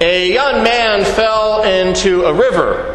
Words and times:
a 0.00 0.32
young 0.32 0.62
man 0.62 1.04
fell 1.04 1.62
into 1.64 2.24
a 2.24 2.32
river 2.32 2.94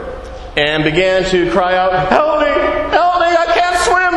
and 0.55 0.83
began 0.83 1.25
to 1.25 1.51
cry 1.51 1.75
out, 1.75 1.91
Help 2.09 2.39
me! 2.41 2.47
Help 2.91 3.19
me! 3.19 3.27
I 3.27 3.45
can't 3.53 3.77
swim! 3.79 4.13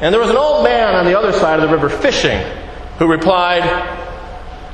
And 0.00 0.14
there 0.14 0.20
was 0.20 0.30
an 0.30 0.36
old 0.36 0.64
man 0.64 0.94
on 0.94 1.04
the 1.04 1.18
other 1.18 1.32
side 1.32 1.60
of 1.60 1.68
the 1.68 1.76
river 1.76 1.90
fishing 1.90 2.40
who 2.98 3.06
replied, 3.06 3.64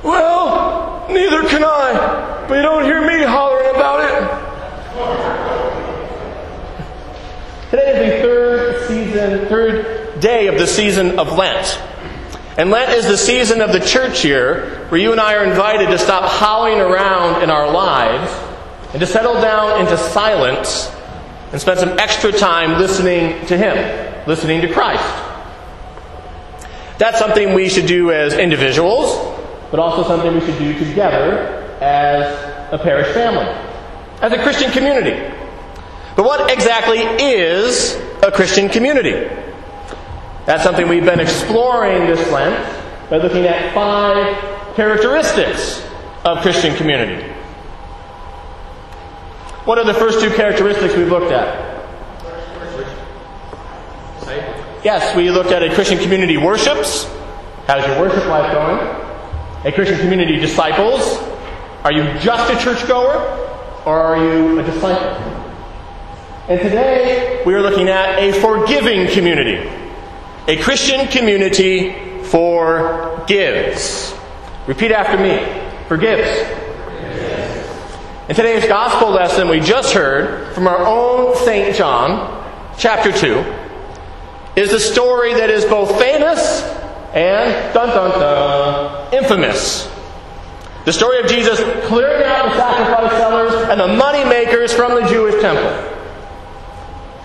Well, 0.04 1.09
neither 1.11 1.48
can 1.48 1.64
I, 1.64 2.45
but 2.48 2.54
you 2.54 2.62
don't 2.62 2.84
hear 2.84 3.00
me 3.00 3.24
hollering 3.24 3.74
about 3.74 4.00
it. 4.04 4.46
Today 7.70 7.90
is 7.90 8.22
the 8.22 8.22
third 8.22 8.86
season, 8.86 9.48
third 9.48 10.20
day 10.20 10.46
of 10.46 10.58
the 10.58 10.66
season 10.66 11.18
of 11.18 11.36
Lent. 11.36 11.82
And 12.59 12.70
Lent 12.70 12.91
is 12.93 13.07
the 13.07 13.18
season 13.18 13.61
of 13.61 13.73
the 13.73 13.80
church 13.80 14.25
year 14.25 14.87
where 14.88 14.98
you 14.98 15.12
and 15.12 15.20
I 15.20 15.34
are 15.34 15.45
invited 15.45 15.91
to 15.91 15.98
stop 15.98 16.30
howling 16.30 16.80
around 16.80 17.42
in 17.42 17.51
our 17.51 17.70
lives 17.70 18.32
and 18.92 19.01
to 19.01 19.06
settle 19.06 19.34
down 19.34 19.80
into 19.80 19.98
silence 19.98 20.91
and 21.52 21.60
spend 21.60 21.79
some 21.80 21.98
extra 21.98 22.32
time 22.32 22.79
listening 22.79 23.45
to 23.46 23.59
Him, 23.59 24.27
listening 24.27 24.62
to 24.62 24.73
Christ. 24.73 25.05
That's 26.98 27.19
something 27.19 27.52
we 27.52 27.69
should 27.69 27.87
do 27.87 28.10
as 28.10 28.32
individuals, 28.32 29.38
but 29.70 29.79
also 29.79 30.02
something 30.09 30.32
we 30.32 30.41
should 30.41 30.59
do 30.59 30.79
together 30.79 31.62
as 31.82 32.73
a 32.73 32.79
parish 32.79 33.12
family, 33.12 33.45
as 34.23 34.32
a 34.32 34.43
Christian 34.43 34.70
community. 34.73 35.12
But 36.16 36.24
what 36.24 36.51
exactly 36.51 37.01
is 37.01 38.01
a 38.23 38.32
Christian 38.32 38.70
community? 38.70 39.29
That's 40.46 40.62
something 40.62 40.88
we've 40.88 41.05
been 41.05 41.18
exploring 41.18 42.06
this 42.06 42.30
Lent 42.30 43.10
by 43.10 43.16
looking 43.16 43.46
at 43.46 43.74
five 43.74 44.77
characteristics 44.77 45.84
of 46.24 46.38
Christian 46.38 46.76
community. 46.76 47.26
What 49.65 49.79
are 49.79 49.84
the 49.84 49.95
first 49.95 50.21
two 50.21 50.30
characteristics 50.30 50.95
we've 50.95 51.09
looked 51.09 51.32
at? 51.32 51.74
Yes, 54.84 55.16
we 55.16 55.32
looked 55.32 55.51
at 55.51 55.65
a 55.65 55.74
Christian 55.74 55.98
community 55.98 56.37
worships. 56.37 57.06
How's 57.66 57.84
your 57.84 57.99
worship 58.01 58.24
life 58.26 58.52
going? 58.52 59.66
A 59.66 59.73
Christian 59.73 59.99
community 59.99 60.37
disciples. 60.37 61.18
Are 61.82 61.93
you 61.93 62.04
just 62.21 62.52
a 62.52 62.62
churchgoer 62.62 63.16
or 63.84 64.00
are 64.00 64.16
you 64.16 64.60
a 64.60 64.62
disciple? 64.62 65.09
And 66.49 66.60
today 66.60 67.43
we 67.44 67.53
are 67.54 67.62
looking 67.62 67.88
at 67.88 68.21
a 68.21 68.32
forgiving 68.41 69.09
community. 69.09 69.85
A 70.49 70.56
Christian 70.59 71.09
community 71.09 72.22
forgives. 72.22 74.15
Repeat 74.69 74.93
after 74.93 75.19
me. 75.19 75.44
Forgives. 75.89 76.39
In 78.28 78.37
today's 78.37 78.65
gospel 78.69 79.11
lesson, 79.11 79.49
we 79.49 79.59
just 79.59 79.93
heard 79.93 80.55
from 80.55 80.69
our 80.69 80.87
own 80.87 81.34
St. 81.39 81.75
John, 81.75 82.44
chapter 82.78 83.11
2, 83.11 83.44
is 84.55 84.72
a 84.72 84.78
story 84.78 85.34
that 85.34 85.50
is 85.50 85.65
both 85.65 85.99
famous 85.99 86.62
and, 87.12 87.75
dun 87.75 87.89
dun 87.89 88.11
dun, 88.21 89.15
infamous. 89.15 89.91
The 90.84 90.93
story 90.93 91.19
of 91.19 91.27
Jesus 91.27 91.59
clearing 91.89 92.25
out 92.25 92.50
the 92.50 92.56
sacrifice 92.56 93.19
sellers 93.19 93.69
and 93.69 93.81
the 93.81 93.89
money 93.89 94.22
makers 94.22 94.72
from 94.72 94.94
the 94.94 95.09
Jewish 95.09 95.43
temple. 95.43 95.72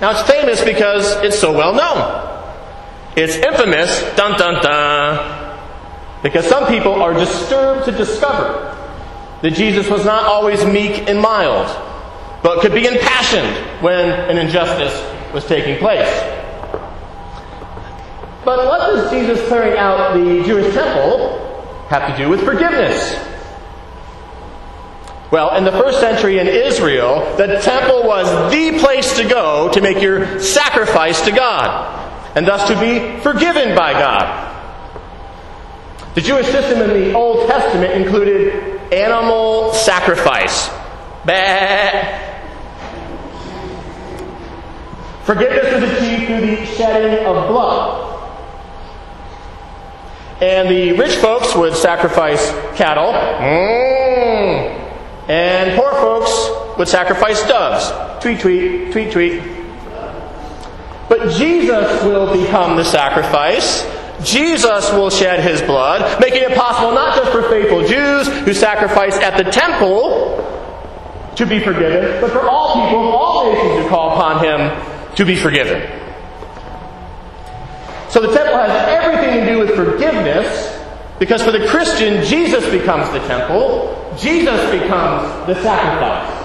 Now 0.02 0.10
it's 0.10 0.28
famous 0.28 0.64
because 0.64 1.12
it's 1.18 1.38
so 1.38 1.56
well 1.56 1.76
known. 1.76 2.31
It's 3.16 3.36
infamous, 3.36 4.02
dun 4.16 4.40
dun 4.40 4.64
dun, 4.64 5.58
because 6.24 6.48
some 6.48 6.66
people 6.68 6.94
are 6.94 7.14
disturbed 7.14 7.86
to 7.86 7.92
discover 7.92 8.78
that 9.42 9.52
Jesus 9.52 9.90
was 9.90 10.06
not 10.06 10.24
always 10.24 10.64
meek 10.64 11.10
and 11.10 11.20
mild, 11.20 11.68
but 12.42 12.62
could 12.62 12.74
be 12.74 12.86
impassioned 12.86 13.84
when 13.84 14.10
an 14.30 14.38
injustice 14.38 14.94
was 15.34 15.46
taking 15.46 15.78
place. 15.78 16.10
But 18.46 18.66
what 18.66 18.80
does 18.80 19.12
Jesus 19.12 19.46
clearing 19.50 19.78
out 19.78 20.14
the 20.14 20.44
Jewish 20.46 20.74
temple 20.74 21.86
have 21.90 22.16
to 22.16 22.24
do 22.24 22.30
with 22.30 22.46
forgiveness? 22.46 23.14
Well, 25.32 25.56
in 25.58 25.66
the 25.66 25.72
first 25.72 26.00
century 26.00 26.40
in 26.40 26.48
Israel, 26.48 27.36
the 27.36 27.60
temple 27.62 28.04
was 28.04 28.52
the 28.52 28.80
place 28.80 29.18
to 29.18 29.28
go 29.28 29.70
to 29.74 29.82
make 29.82 30.02
your 30.02 30.40
sacrifice 30.40 31.22
to 31.22 31.32
God 31.32 32.01
and 32.36 32.48
thus 32.48 32.68
to 32.68 32.80
be 32.80 33.20
forgiven 33.22 33.76
by 33.76 33.94
God. 33.94 34.50
The 36.16 36.22
Jewish 36.22 36.48
system 36.48 36.82
in 36.82 36.90
the 36.90 37.14
Old 37.14 37.48
Testament 37.48 37.94
included 37.94 38.82
animal 38.92 39.74
sacrifice. 39.74 40.68
Bah. 41.26 42.28
Forgiveness 45.24 45.74
was 45.74 45.84
achieved 45.84 46.28
through 46.28 46.42
the 46.42 46.66
shedding 46.66 47.26
of 47.26 47.48
blood. 47.48 48.08
And 50.42 50.68
the 50.70 50.94
rich 50.94 51.16
folks 51.18 51.56
would 51.56 51.76
sacrifice 51.76 52.50
cattle. 52.76 53.14
Mm. 53.14 54.82
And 55.30 55.80
poor 55.80 55.92
folks 55.92 56.78
would 56.78 56.88
sacrifice 56.88 57.48
doves. 57.48 58.22
Tweet, 58.22 58.40
tweet, 58.40 58.92
tweet, 58.92 59.12
tweet. 59.12 59.51
But 61.12 61.32
Jesus 61.32 62.04
will 62.06 62.32
become 62.32 62.78
the 62.78 62.86
sacrifice. 62.86 63.86
Jesus 64.24 64.90
will 64.94 65.10
shed 65.10 65.44
his 65.44 65.62
blood, 65.62 66.22
making 66.22 66.42
it 66.42 66.56
possible 66.56 66.94
not 66.94 67.18
just 67.18 67.34
for 67.34 67.42
faithful 67.50 67.86
Jews 67.86 68.30
who 68.46 68.54
sacrifice 68.54 69.18
at 69.18 69.36
the 69.36 69.52
temple 69.52 70.38
to 71.36 71.46
be 71.46 71.60
forgiven, 71.60 72.22
but 72.22 72.32
for 72.32 72.48
all 72.48 72.76
people, 72.76 73.10
all 73.10 73.52
nations 73.52 73.84
who 73.84 73.90
call 73.90 74.14
upon 74.14 74.42
him 74.46 75.16
to 75.16 75.26
be 75.26 75.36
forgiven. 75.36 75.82
So 78.10 78.22
the 78.22 78.32
temple 78.34 78.56
has 78.56 78.88
everything 78.88 79.42
to 79.42 79.52
do 79.52 79.60
with 79.60 79.76
forgiveness, 79.76 80.80
because 81.20 81.44
for 81.44 81.52
the 81.52 81.68
Christian, 81.68 82.24
Jesus 82.24 82.64
becomes 82.72 83.12
the 83.12 83.20
temple, 83.28 84.16
Jesus 84.18 84.72
becomes 84.72 85.46
the 85.46 85.62
sacrifice. 85.62 86.38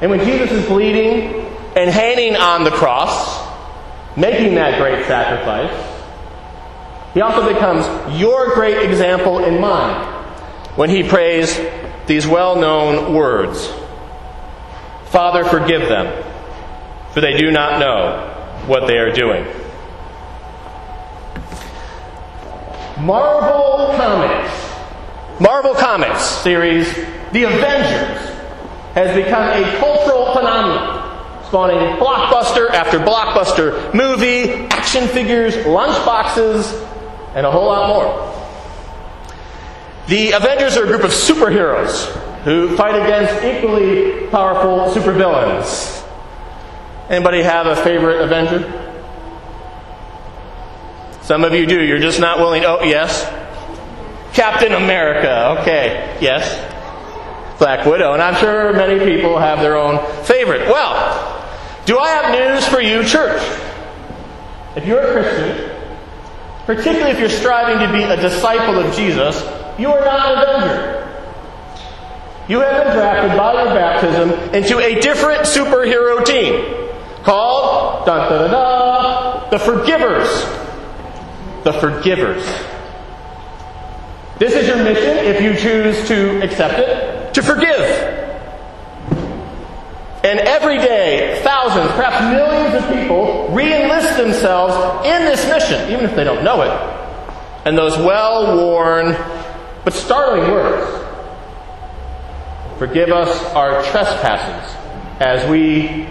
And 0.00 0.10
when 0.10 0.24
Jesus 0.24 0.50
is 0.50 0.66
bleeding 0.66 1.35
and 1.76 1.90
hanging 1.90 2.34
on 2.34 2.64
the 2.64 2.70
cross, 2.70 3.46
making 4.16 4.54
that 4.54 4.80
great 4.80 5.06
sacrifice, 5.06 5.92
he 7.12 7.20
also 7.20 7.46
becomes 7.52 8.18
your 8.18 8.54
great 8.54 8.88
example 8.90 9.44
in 9.44 9.60
mine 9.60 10.04
when 10.74 10.88
he 10.88 11.02
prays 11.02 11.60
these 12.06 12.26
well 12.26 12.56
known 12.56 13.14
words. 13.14 13.70
Father, 15.06 15.44
forgive 15.44 15.88
them, 15.88 16.24
for 17.12 17.20
they 17.20 17.36
do 17.36 17.50
not 17.50 17.78
know 17.78 18.32
what 18.66 18.86
they 18.86 18.96
are 18.96 19.12
doing. 19.12 19.44
Marvel 22.98 23.94
Comics, 23.96 25.40
Marvel 25.40 25.74
Comics 25.74 26.22
series, 26.22 26.92
The 27.32 27.44
Avengers, 27.44 28.34
has 28.94 29.14
become 29.14 29.42
a 29.42 29.78
cultural 29.78 30.32
phenomenon 30.32 30.95
spawning 31.46 31.78
blockbuster 31.96 32.70
after 32.70 32.98
blockbuster 32.98 33.94
movie, 33.94 34.66
action 34.66 35.06
figures, 35.08 35.54
lunchboxes, 35.54 36.82
and 37.34 37.46
a 37.46 37.50
whole 37.50 37.66
lot 37.66 37.88
more. 37.88 38.32
The 40.08 40.32
Avengers 40.32 40.76
are 40.76 40.84
a 40.84 40.86
group 40.86 41.02
of 41.02 41.10
superheroes 41.10 42.06
who 42.44 42.76
fight 42.76 42.94
against 42.94 43.44
equally 43.44 44.28
powerful 44.28 44.92
supervillains. 44.94 46.04
Anybody 47.08 47.42
have 47.42 47.66
a 47.66 47.76
favorite 47.76 48.22
Avenger? 48.22 48.82
Some 51.22 51.42
of 51.42 51.54
you 51.54 51.66
do. 51.66 51.82
You're 51.82 51.98
just 51.98 52.20
not 52.20 52.38
willing. 52.38 52.64
Oh, 52.64 52.82
yes. 52.82 53.24
Captain 54.32 54.72
America. 54.72 55.60
Okay. 55.60 56.16
Yes. 56.20 56.48
Black 57.58 57.84
Widow. 57.84 58.12
And 58.12 58.22
I'm 58.22 58.36
sure 58.36 58.72
many 58.72 59.04
people 59.04 59.38
have 59.38 59.60
their 59.60 59.76
own 59.76 59.98
favorite. 60.24 60.68
Well, 60.68 61.25
do 61.86 61.98
I 61.98 62.08
have 62.08 62.34
news 62.34 62.66
for 62.66 62.80
you, 62.80 63.04
church? 63.04 63.40
If 64.74 64.84
you're 64.86 65.00
a 65.00 65.12
Christian, 65.12 65.70
particularly 66.66 67.12
if 67.12 67.20
you're 67.20 67.28
striving 67.28 67.86
to 67.86 67.92
be 67.92 68.02
a 68.02 68.16
disciple 68.20 68.78
of 68.78 68.92
Jesus, 68.94 69.40
you 69.78 69.90
are 69.90 70.04
not 70.04 70.32
an 70.32 70.42
avenger. 70.42 70.96
You 72.48 72.60
have 72.60 72.84
been 72.84 72.96
drafted 72.96 73.38
by 73.38 73.52
your 73.54 73.74
baptism 73.74 74.54
into 74.54 74.78
a 74.80 75.00
different 75.00 75.42
superhero 75.42 76.24
team 76.24 76.90
called 77.22 78.04
da 78.04 78.28
da 78.28 78.48
da 78.48 79.50
the 79.50 79.58
Forgivers. 79.58 80.28
The 81.62 81.72
Forgivers. 81.72 82.44
This 84.38 84.54
is 84.54 84.66
your 84.66 84.76
mission 84.78 85.16
if 85.18 85.40
you 85.40 85.54
choose 85.54 86.06
to 86.08 86.42
accept 86.42 86.78
it 86.80 87.32
to 87.34 87.42
forgive. 87.42 88.25
And 90.26 90.40
every 90.40 90.78
day, 90.78 91.40
thousands, 91.44 91.88
perhaps 91.92 92.20
millions 92.34 92.74
of 92.74 92.92
people 92.92 93.48
re 93.50 93.72
enlist 93.72 94.16
themselves 94.16 95.06
in 95.06 95.24
this 95.24 95.48
mission, 95.48 95.88
even 95.92 96.04
if 96.04 96.16
they 96.16 96.24
don't 96.24 96.42
know 96.42 96.62
it. 96.62 96.70
And 97.64 97.78
those 97.78 97.96
well 97.96 98.56
worn 98.56 99.12
but 99.84 99.94
startling 99.94 100.50
words 100.50 101.04
forgive 102.76 103.10
us 103.10 103.40
our 103.54 103.84
trespasses 103.84 104.76
as 105.20 105.48
we 105.48 106.08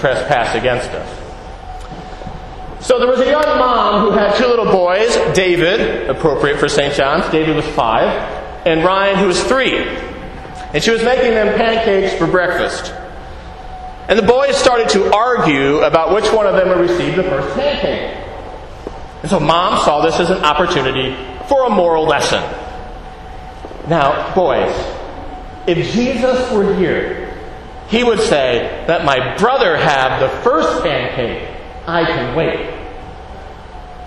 trespass 0.00 0.56
against 0.56 0.90
us. 0.90 2.84
So 2.84 2.98
there 2.98 3.06
was 3.06 3.20
a 3.20 3.30
young 3.30 3.44
mom 3.60 4.00
who 4.00 4.10
had 4.10 4.34
two 4.34 4.46
little 4.46 4.64
boys, 4.64 5.14
David, 5.36 6.10
appropriate 6.10 6.58
for 6.58 6.68
St. 6.68 6.94
John's, 6.94 7.30
David 7.30 7.54
was 7.54 7.66
five, 7.76 8.08
and 8.66 8.82
Ryan, 8.82 9.18
who 9.18 9.28
was 9.28 9.40
three. 9.44 10.11
And 10.72 10.82
she 10.82 10.90
was 10.90 11.02
making 11.02 11.32
them 11.32 11.56
pancakes 11.56 12.14
for 12.18 12.26
breakfast. 12.26 12.92
And 14.08 14.18
the 14.18 14.26
boys 14.26 14.56
started 14.56 14.88
to 14.90 15.14
argue 15.14 15.82
about 15.82 16.14
which 16.14 16.30
one 16.32 16.46
of 16.46 16.54
them 16.54 16.68
would 16.68 16.80
receive 16.80 17.16
the 17.16 17.22
first 17.22 17.54
pancake. 17.54 18.18
And 19.22 19.30
so 19.30 19.38
mom 19.38 19.84
saw 19.84 20.04
this 20.04 20.18
as 20.18 20.30
an 20.30 20.44
opportunity 20.44 21.16
for 21.48 21.66
a 21.66 21.70
moral 21.70 22.04
lesson. 22.04 22.42
Now, 23.88 24.34
boys, 24.34 24.74
if 25.66 25.92
Jesus 25.92 26.50
were 26.50 26.74
here, 26.74 27.32
he 27.88 28.02
would 28.02 28.20
say, 28.20 28.84
Let 28.88 29.04
my 29.04 29.36
brother 29.36 29.76
have 29.76 30.20
the 30.20 30.28
first 30.42 30.82
pancake. 30.82 31.48
I 31.86 32.04
can 32.04 32.34
wait. 32.34 32.70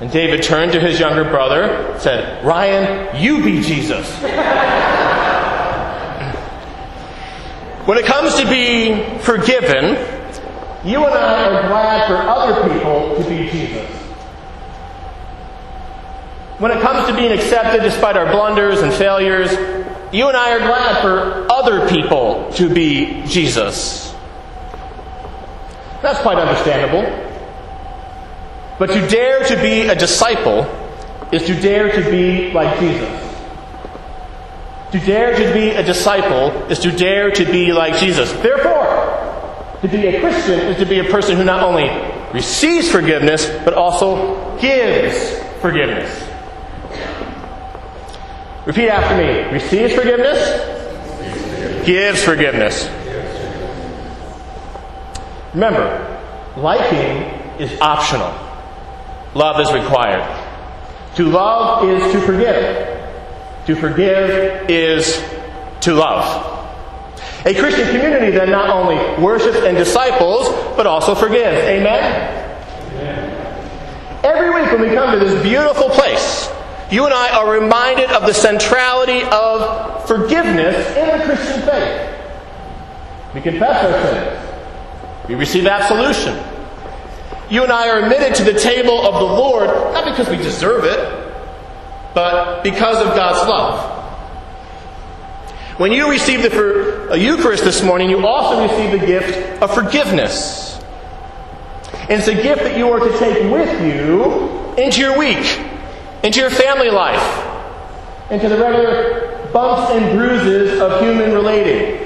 And 0.02 0.12
David 0.12 0.44
turned 0.44 0.74
to 0.74 0.80
his 0.80 1.00
younger 1.00 1.24
brother, 1.24 1.96
said, 2.00 2.44
Ryan, 2.44 3.22
you 3.22 3.44
be 3.44 3.62
Jesus. 3.62 4.10
when 7.86 7.98
it 7.98 8.06
comes 8.06 8.36
to 8.36 8.50
being 8.50 9.20
forgiven, 9.20 9.96
you 10.84 11.04
and 11.06 11.14
I 11.14 11.50
are 11.50 11.68
glad 11.68 12.08
for 12.08 12.16
other 12.16 12.74
people 12.74 13.16
to 13.22 13.30
be 13.30 13.50
Jesus. 13.50 13.90
When 16.58 16.72
it 16.72 16.82
comes 16.82 17.08
to 17.08 17.16
being 17.16 17.32
accepted 17.32 17.82
despite 17.82 18.16
our 18.16 18.32
blunders 18.32 18.80
and 18.82 18.94
failures, 18.94 19.52
you 20.14 20.28
and 20.28 20.38
I 20.38 20.54
are 20.54 20.60
glad 20.60 21.02
for 21.02 21.52
other 21.52 21.88
people 21.90 22.52
to 22.54 22.74
be 22.74 23.24
Jesus. 23.28 24.14
That's 26.02 26.20
quite 26.22 26.38
understandable. 26.38 27.04
But 28.80 28.88
to 28.88 29.08
dare 29.08 29.44
to 29.46 29.56
be 29.58 29.82
a 29.82 29.96
disciple 29.96 30.64
is 31.32 31.46
to 31.46 31.60
dare 31.60 31.92
to 31.92 32.10
be 32.10 32.52
like 32.52 32.80
Jesus. 32.80 33.25
To 34.96 35.02
dare 35.02 35.36
to 35.36 35.54
be 35.54 35.72
a 35.72 35.84
disciple 35.84 36.72
is 36.72 36.80
to 36.80 36.90
dare 36.90 37.30
to 37.30 37.44
be 37.44 37.74
like 37.74 38.00
Jesus. 38.00 38.32
Therefore, 38.32 39.78
to 39.82 39.90
be 39.90 40.08
a 40.08 40.22
Christian 40.22 40.58
is 40.58 40.78
to 40.78 40.86
be 40.86 41.00
a 41.00 41.04
person 41.04 41.36
who 41.36 41.44
not 41.44 41.64
only 41.64 41.90
receives 42.34 42.90
forgiveness, 42.90 43.46
but 43.66 43.74
also 43.74 44.58
gives 44.58 45.38
forgiveness. 45.60 46.10
Repeat 48.66 48.88
after 48.88 49.18
me. 49.18 49.54
Receives 49.54 49.94
forgiveness, 49.94 50.40
gives 51.86 52.24
forgiveness. 52.24 52.86
Remember, 55.54 56.22
liking 56.56 57.60
is 57.60 57.82
optional. 57.82 58.34
Love 59.34 59.60
is 59.60 59.74
required. 59.74 60.24
To 61.18 61.28
love 61.28 61.84
is 61.84 62.14
to 62.14 62.22
forgive. 62.22 62.85
To 63.66 63.76
forgive 63.76 64.70
is 64.70 65.24
to 65.82 65.94
love. 65.94 66.54
A 67.46 67.54
Christian 67.54 67.88
community 67.90 68.32
then 68.32 68.52
not 68.52 68.70
only 68.70 68.96
worships 69.24 69.58
and 69.58 69.78
disciples, 69.78 70.50
but 70.76 70.86
also 70.88 71.16
forgives. 71.16 71.62
Amen? 71.64 72.54
Amen? 72.94 74.24
Every 74.24 74.50
week 74.50 74.72
when 74.72 74.82
we 74.82 74.96
come 74.96 75.18
to 75.18 75.24
this 75.24 75.42
beautiful 75.44 75.90
place, 75.90 76.50
you 76.92 77.06
and 77.06 77.14
I 77.14 77.30
are 77.38 77.52
reminded 77.52 78.12
of 78.12 78.24
the 78.24 78.34
centrality 78.34 79.24
of 79.32 80.08
forgiveness 80.08 80.88
in 80.96 81.18
the 81.18 81.26
Christian 81.26 81.62
faith. 81.64 82.12
We 83.34 83.42
confess 83.42 83.84
our 83.84 84.14
sins. 84.14 85.28
We 85.28 85.36
receive 85.36 85.66
absolution. 85.66 86.38
You 87.50 87.64
and 87.64 87.72
I 87.72 87.90
are 87.90 88.00
admitted 88.04 88.36
to 88.36 88.44
the 88.44 88.60
table 88.60 89.06
of 89.08 89.16
the 89.16 89.26
Lord, 89.26 89.68
not 89.68 90.06
because 90.06 90.30
we 90.30 90.38
deserve 90.38 90.84
it, 90.84 91.25
but 92.16 92.64
because 92.64 92.98
of 93.06 93.16
God's 93.16 93.48
love. 93.48 93.92
When 95.78 95.92
you 95.92 96.10
receive 96.10 96.42
the 96.42 97.12
uh, 97.12 97.16
Eucharist 97.16 97.64
this 97.64 97.84
morning, 97.84 98.10
you 98.10 98.26
also 98.26 98.64
receive 98.64 99.00
the 99.00 99.06
gift 99.06 99.62
of 99.62 99.72
forgiveness. 99.74 100.82
And 102.10 102.14
it's 102.14 102.28
a 102.28 102.34
gift 102.34 102.64
that 102.64 102.78
you 102.78 102.90
are 102.90 103.00
to 103.00 103.20
take 103.20 103.52
with 103.52 103.82
you 103.82 104.74
into 104.82 105.02
your 105.02 105.18
week 105.18 105.60
into 106.26 106.40
your 106.40 106.50
family 106.50 106.90
life, 106.90 107.22
into 108.32 108.50
the 108.50 108.58
regular 108.58 109.48
bumps 109.54 109.92
and 109.92 110.18
bruises 110.18 110.82
of 110.82 111.00
human 111.00 111.32
relating. 111.34 112.04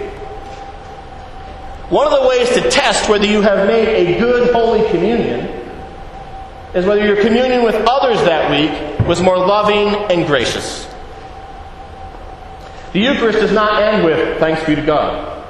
One 1.90 2.06
of 2.06 2.22
the 2.22 2.28
ways 2.28 2.50
to 2.50 2.70
test 2.70 3.10
whether 3.10 3.26
you 3.26 3.42
have 3.42 3.66
made 3.66 3.88
a 3.88 4.20
good 4.20 4.54
Holy 4.54 4.88
Communion 4.92 5.48
is 6.76 6.86
whether 6.86 7.04
your 7.04 7.22
communion 7.24 7.64
with 7.64 7.76
others 7.76 8.18
that 8.26 8.52
week 8.52 8.99
was 9.10 9.20
more 9.24 9.40
loving 9.40 9.88
and 10.12 10.28
gracious. 10.28 10.88
The 12.94 13.00
Eucharist 13.00 13.40
does 13.40 13.52
not 13.52 13.82
end 13.82 14.06
with 14.06 14.38
thanks 14.38 14.64
be 14.66 14.76
to 14.76 14.84
God, 14.84 15.48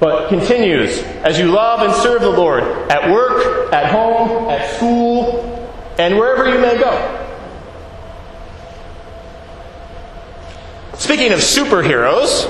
but 0.00 0.30
continues 0.30 0.98
as 1.22 1.38
you 1.38 1.48
love 1.48 1.82
and 1.82 1.92
serve 2.02 2.22
the 2.22 2.30
Lord 2.30 2.62
at 2.62 3.10
work, 3.12 3.70
at 3.70 3.92
home, 3.92 4.48
at 4.48 4.76
school, 4.76 5.70
and 5.98 6.16
wherever 6.16 6.48
you 6.48 6.58
may 6.58 6.78
go. 6.78 7.20
Speaking 10.94 11.32
of 11.32 11.40
superheroes, 11.40 12.48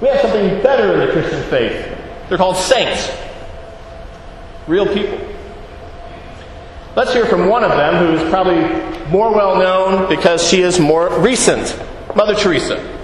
we 0.00 0.06
have 0.06 0.20
something 0.20 0.62
better 0.62 0.92
in 0.92 1.08
the 1.08 1.12
Christian 1.12 1.42
faith. 1.50 1.98
They're 2.28 2.38
called 2.38 2.56
saints. 2.56 3.10
Real 4.68 4.86
people. 4.86 5.18
Let's 6.94 7.12
hear 7.12 7.26
from 7.26 7.48
one 7.48 7.64
of 7.64 7.72
them 7.72 8.06
who 8.06 8.12
is 8.22 8.30
probably 8.30 8.97
more 9.10 9.32
well 9.34 9.56
known 9.56 10.08
because 10.08 10.46
she 10.46 10.62
is 10.62 10.78
more 10.78 11.20
recent 11.20 11.78
Mother 12.14 12.34
Teresa. 12.34 12.96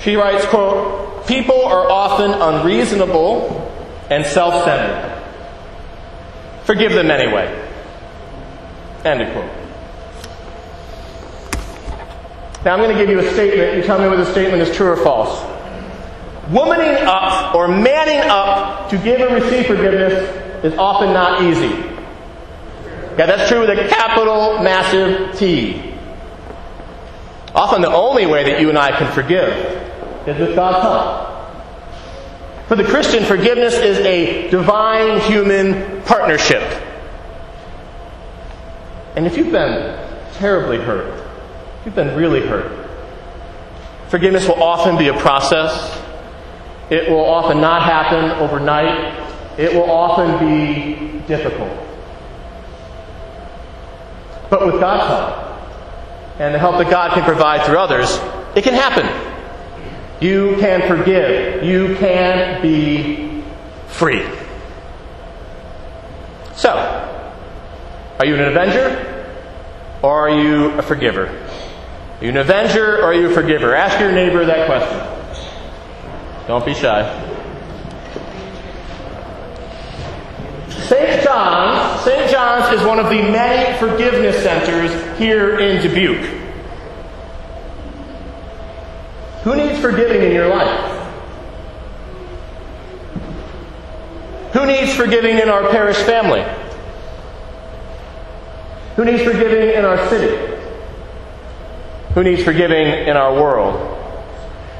She 0.00 0.16
writes, 0.16 0.44
quote, 0.46 1.26
People 1.26 1.64
are 1.64 1.90
often 1.90 2.30
unreasonable 2.30 3.70
and 4.10 4.24
self 4.24 4.64
centered. 4.64 5.22
Forgive 6.64 6.92
them 6.92 7.10
anyway. 7.10 7.46
End 9.04 9.22
of 9.22 9.32
quote. 9.32 9.50
Now 12.64 12.74
I'm 12.74 12.80
going 12.80 12.96
to 12.96 12.96
give 12.96 13.08
you 13.08 13.20
a 13.20 13.32
statement. 13.32 13.76
You 13.76 13.82
tell 13.82 13.98
me 13.98 14.08
whether 14.08 14.24
the 14.24 14.30
statement 14.32 14.62
is 14.62 14.74
true 14.76 14.88
or 14.88 14.96
false. 14.96 15.38
Womaning 16.48 17.04
up 17.04 17.54
or 17.54 17.68
manning 17.68 18.28
up 18.30 18.88
to 18.90 18.98
give 18.98 19.20
and 19.20 19.34
receive 19.42 19.66
forgiveness 19.66 20.12
is 20.64 20.74
often 20.78 21.12
not 21.12 21.42
easy. 21.42 21.87
Yeah, 23.18 23.26
that's 23.26 23.48
true 23.50 23.66
with 23.66 23.70
a 23.70 23.88
capital 23.88 24.62
massive 24.62 25.36
T. 25.36 25.92
Often 27.52 27.82
the 27.82 27.92
only 27.92 28.26
way 28.26 28.44
that 28.44 28.60
you 28.60 28.68
and 28.68 28.78
I 28.78 28.96
can 28.96 29.12
forgive 29.12 29.52
is 30.28 30.38
with 30.38 30.54
God's 30.54 30.82
help. 30.84 32.68
For 32.68 32.76
the 32.76 32.84
Christian, 32.84 33.24
forgiveness 33.24 33.74
is 33.74 33.98
a 33.98 34.48
divine 34.50 35.20
human 35.22 36.00
partnership. 36.02 36.62
And 39.16 39.26
if 39.26 39.36
you've 39.36 39.50
been 39.50 39.98
terribly 40.34 40.78
hurt, 40.78 41.18
if 41.80 41.86
You've 41.86 41.96
been 41.96 42.14
really 42.14 42.46
hurt. 42.46 42.88
Forgiveness 44.10 44.46
will 44.46 44.62
often 44.62 44.96
be 44.96 45.08
a 45.08 45.18
process. 45.18 46.00
It 46.88 47.10
will 47.10 47.24
often 47.24 47.60
not 47.60 47.82
happen 47.82 48.30
overnight. 48.42 49.58
It 49.58 49.74
will 49.74 49.90
often 49.90 50.38
be 50.38 51.18
difficult. 51.26 51.88
But 54.50 54.64
with 54.64 54.80
God's 54.80 55.06
help 55.08 56.40
and 56.40 56.54
the 56.54 56.58
help 56.58 56.78
that 56.78 56.90
God 56.90 57.12
can 57.12 57.24
provide 57.24 57.66
through 57.66 57.78
others, 57.78 58.18
it 58.56 58.64
can 58.64 58.74
happen. 58.74 59.06
You 60.20 60.56
can 60.58 60.88
forgive. 60.88 61.62
You 61.64 61.96
can 61.96 62.62
be 62.62 63.42
free. 63.88 64.26
So, 66.54 66.70
are 68.18 68.26
you 68.26 68.34
an 68.34 68.40
avenger 68.40 69.34
or 70.02 70.28
are 70.28 70.30
you 70.30 70.70
a 70.70 70.82
forgiver? 70.82 71.26
Are 71.26 72.24
you 72.24 72.30
an 72.30 72.36
avenger 72.36 72.98
or 72.98 73.04
are 73.04 73.14
you 73.14 73.30
a 73.30 73.34
forgiver? 73.34 73.74
Ask 73.74 74.00
your 74.00 74.10
neighbor 74.10 74.44
that 74.44 74.66
question. 74.66 75.18
Don't 76.48 76.64
be 76.64 76.74
shy. 76.74 77.04
St. 80.68 81.22
John's, 81.22 81.87
St. 82.08 82.30
John's 82.30 82.80
is 82.80 82.86
one 82.86 82.98
of 82.98 83.10
the 83.10 83.20
many 83.20 83.78
forgiveness 83.78 84.42
centers 84.42 85.18
here 85.18 85.58
in 85.58 85.82
Dubuque. 85.82 86.24
Who 89.42 89.54
needs 89.54 89.78
forgiving 89.78 90.22
in 90.22 90.32
your 90.32 90.48
life? 90.48 90.94
Who 94.54 94.64
needs 94.64 94.94
forgiving 94.94 95.36
in 95.38 95.50
our 95.50 95.68
parish 95.68 95.98
family? 95.98 96.42
Who 98.96 99.04
needs 99.04 99.22
forgiving 99.22 99.76
in 99.76 99.84
our 99.84 100.08
city? 100.08 100.64
Who 102.14 102.24
needs 102.24 102.42
forgiving 102.42 102.86
in 102.86 103.18
our 103.18 103.34
world? 103.34 103.74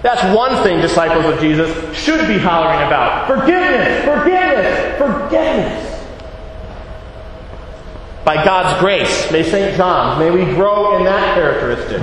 That's 0.02 0.34
one 0.34 0.62
thing 0.62 0.80
disciples 0.80 1.26
of 1.26 1.38
Jesus 1.40 1.94
should 1.94 2.26
be 2.26 2.38
hollering 2.38 2.86
about. 2.86 3.26
Forgiveness, 3.26 4.02
forgiveness, 4.06 4.96
forgiveness. 4.96 5.87
By 8.28 8.44
God's 8.44 8.78
grace, 8.78 9.32
may 9.32 9.42
St. 9.42 9.74
John's, 9.74 10.18
may 10.18 10.30
we 10.30 10.44
grow 10.54 10.98
in 10.98 11.04
that 11.04 11.34
characteristic. 11.34 12.02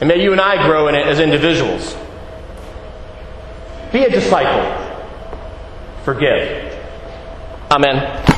And 0.00 0.08
may 0.08 0.22
you 0.22 0.32
and 0.32 0.38
I 0.42 0.66
grow 0.66 0.88
in 0.88 0.94
it 0.94 1.06
as 1.06 1.20
individuals. 1.20 1.96
Be 3.92 4.04
a 4.04 4.10
disciple. 4.10 4.62
Forgive. 6.04 6.70
Amen. 7.70 8.35